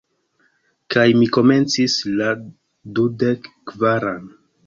Kaj 0.95 1.03
mi 1.17 1.27
komencis 1.35 1.97
la 2.21 2.31
dudekkvaran. 3.01 4.27